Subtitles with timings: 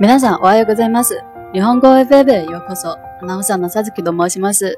[0.00, 1.22] 皆さん、おはようございます。
[1.52, 2.98] 日本語 FF へようこそ。
[2.98, 4.76] アナウンサーのさずきと申します。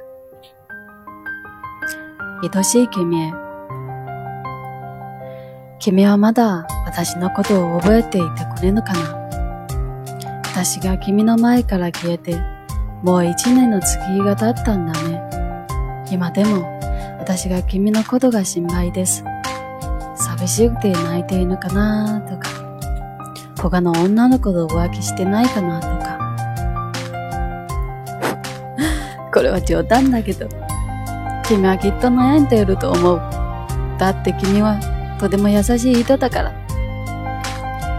[2.55, 3.33] 愛しい君へ。
[5.79, 8.27] 君はまだ私のことを覚えていて
[8.59, 9.01] くれぬかな？
[10.53, 12.39] 私が君の前から消えて、
[13.03, 15.23] もう一年の月日が経ったんだね。
[16.11, 16.79] 今でも
[17.19, 19.25] 私が君のことが心配です。
[20.15, 22.51] 寂しくて泣いているかなとか、
[23.57, 26.19] 他の女の子と浮気してないかなとか。
[29.33, 30.49] これは冗談だけど、
[31.45, 33.21] 君はきっと悩んでいると思う。
[33.99, 34.79] だって君は
[35.19, 36.53] とても優しい人だから。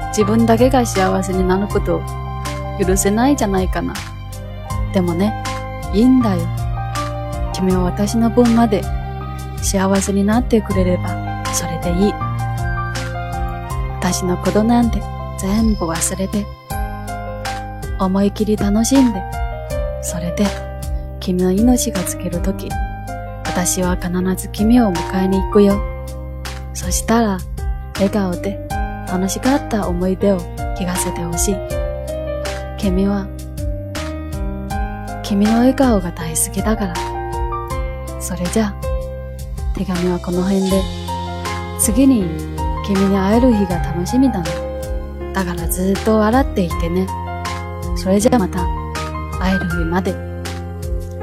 [0.09, 2.01] 自分だけが幸せになることを
[2.79, 3.93] 許せないじゃないかな。
[4.93, 5.43] でもね、
[5.93, 6.41] いいんだよ。
[7.53, 8.83] 君は私の分まで
[9.61, 12.13] 幸せになってくれればそれでいい。
[13.99, 15.01] 私のことなんて
[15.37, 16.45] 全部忘れて、
[17.99, 19.21] 思い切り楽しんで、
[20.01, 20.45] それで
[21.19, 22.69] 君の命が尽きるとき、
[23.45, 25.79] 私は必ず君を迎えに行くよ。
[26.73, 27.37] そしたら、
[27.95, 28.59] 笑顔で
[29.07, 30.39] 楽しかった思い出を
[30.77, 31.55] 聞かせてほしい。
[32.77, 33.27] 君は、
[35.23, 36.93] 君の笑顔が大好きだから。
[38.21, 38.73] それじゃ、
[39.75, 40.81] 手紙はこの辺で、
[41.79, 42.25] 次に
[42.85, 44.66] 君に会える日が楽しみだね。
[45.37, 47.05] だからずっと笑っていてね。
[47.95, 48.65] それじゃあまた
[49.39, 50.15] 会える日まで。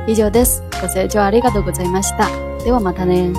[0.06, 0.62] 以上です。
[0.80, 2.28] ご清聴ありがとうございました。
[2.62, 3.32] ではまたね。